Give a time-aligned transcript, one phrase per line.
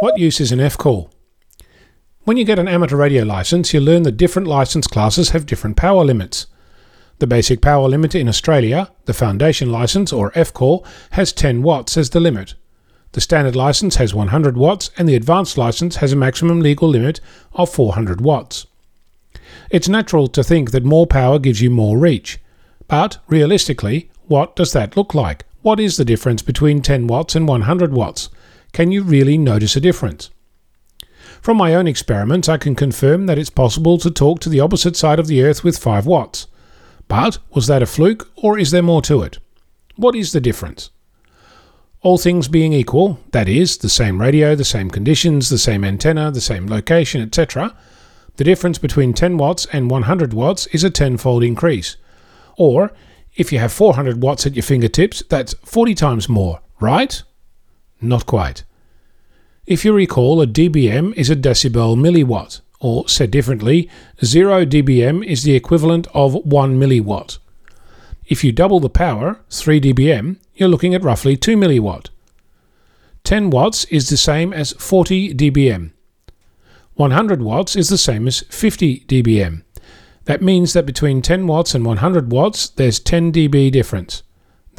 [0.00, 1.10] What use is an F-call?
[2.22, 5.76] When you get an amateur radio license, you learn that different license classes have different
[5.76, 6.46] power limits.
[7.18, 12.08] The basic power limit in Australia, the foundation license or F-call, has 10 watts as
[12.08, 12.54] the limit.
[13.12, 17.20] The standard license has 100 watts and the advanced license has a maximum legal limit
[17.52, 18.66] of 400 watts.
[19.70, 22.38] It's natural to think that more power gives you more reach.
[22.88, 25.44] But realistically, what does that look like?
[25.60, 28.30] What is the difference between 10 watts and 100 watts?
[28.72, 30.30] Can you really notice a difference?
[31.40, 34.96] From my own experiments, I can confirm that it's possible to talk to the opposite
[34.96, 36.46] side of the Earth with 5 watts.
[37.08, 39.38] But was that a fluke, or is there more to it?
[39.96, 40.90] What is the difference?
[42.02, 46.30] All things being equal, that is, the same radio, the same conditions, the same antenna,
[46.30, 47.76] the same location, etc.,
[48.36, 51.96] the difference between 10 watts and 100 watts is a tenfold increase.
[52.56, 52.92] Or,
[53.34, 57.22] if you have 400 watts at your fingertips, that's 40 times more, right?
[58.00, 58.64] Not quite.
[59.66, 63.88] If you recall, a dBm is a decibel milliwatt, or said differently,
[64.24, 67.38] 0 dBm is the equivalent of 1 milliwatt.
[68.26, 72.08] If you double the power, 3 dBm, you're looking at roughly 2 milliwatt.
[73.24, 75.92] 10 watts is the same as 40 dBm.
[76.94, 79.62] 100 watts is the same as 50 dBm.
[80.24, 84.22] That means that between 10 watts and 100 watts, there's 10 dB difference.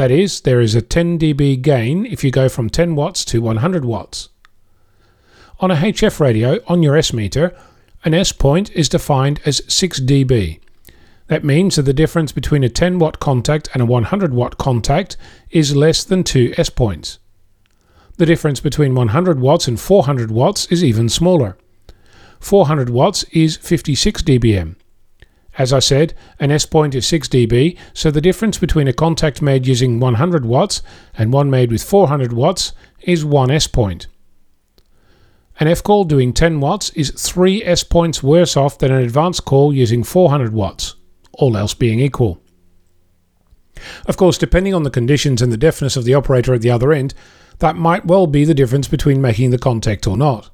[0.00, 3.42] That is, there is a 10 dB gain if you go from 10 watts to
[3.42, 4.30] 100 watts.
[5.58, 7.54] On a HF radio on your S meter,
[8.02, 10.58] an S point is defined as 6 dB.
[11.26, 15.18] That means that the difference between a 10 watt contact and a 100 watt contact
[15.50, 17.18] is less than 2 S points.
[18.16, 21.58] The difference between 100 watts and 400 watts is even smaller.
[22.40, 24.76] 400 watts is 56 dBm.
[25.60, 29.42] As I said, an S point is 6 dB, so the difference between a contact
[29.42, 30.80] made using 100 watts
[31.18, 32.72] and one made with 400 watts
[33.02, 34.06] is 1 S point.
[35.58, 39.44] An F call doing 10 watts is 3 S points worse off than an advanced
[39.44, 40.94] call using 400 watts
[41.34, 42.40] all else being equal.
[44.06, 46.90] Of course, depending on the conditions and the deafness of the operator at the other
[46.90, 47.12] end,
[47.58, 50.48] that might well be the difference between making the contact or not.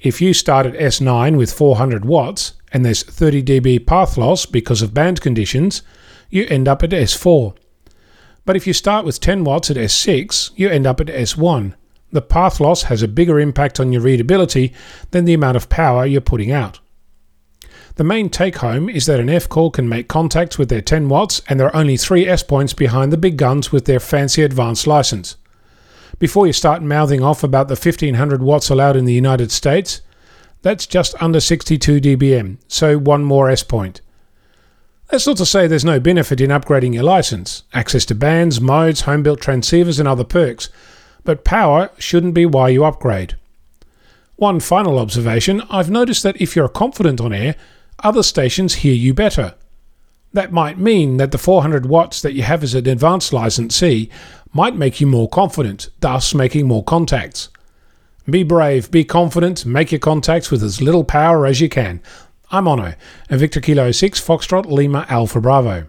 [0.00, 4.80] If you start at S9 with 400 watts and there's 30 dB path loss because
[4.80, 5.82] of band conditions,
[6.30, 7.54] you end up at S4.
[8.46, 11.74] But if you start with 10 watts at S6, you end up at S1.
[12.12, 14.72] The path loss has a bigger impact on your readability
[15.10, 16.80] than the amount of power you're putting out.
[17.96, 21.10] The main take home is that an F call can make contacts with their 10
[21.10, 24.42] watts and there are only 3 S points behind the big guns with their fancy
[24.42, 25.36] advanced license.
[26.20, 30.02] Before you start mouthing off about the 1500 watts allowed in the United States,
[30.60, 34.02] that's just under 62 dBm, so one more S point.
[35.08, 39.00] That's not to say there's no benefit in upgrading your license, access to bands, modes,
[39.00, 40.68] home built transceivers, and other perks,
[41.24, 43.36] but power shouldn't be why you upgrade.
[44.36, 47.56] One final observation I've noticed that if you're confident on air,
[48.00, 49.54] other stations hear you better.
[50.34, 54.10] That might mean that the 400 watts that you have as an advanced licensee
[54.52, 57.48] might make you more confident, thus making more contacts.
[58.28, 62.02] Be brave, be confident, make your contacts with as little power as you can.
[62.50, 62.96] I'm Onno,
[63.28, 65.86] Victor Kilo 6 Foxtrot Lima Alpha Bravo.